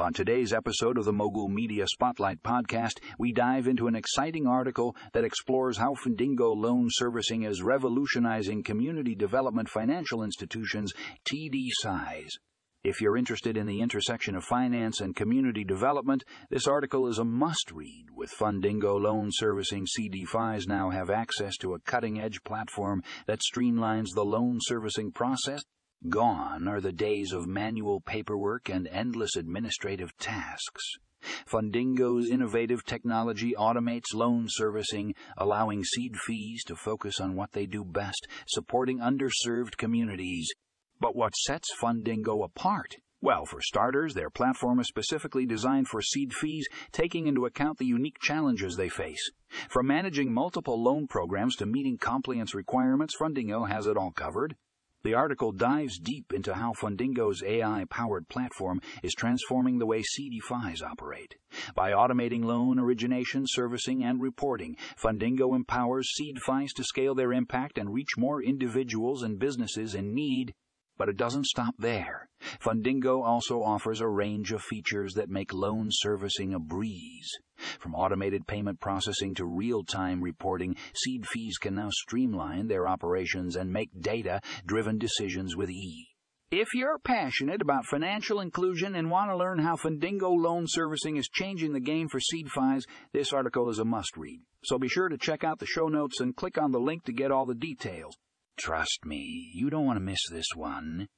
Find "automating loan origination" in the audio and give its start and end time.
61.92-63.44